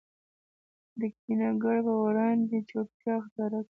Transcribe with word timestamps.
د 0.99 1.01
کینه 1.19 1.49
ګر 1.63 1.77
په 1.87 1.93
وړاندي 2.03 2.57
چوپتیا 2.69 3.11
اختیارکړئ! 3.19 3.59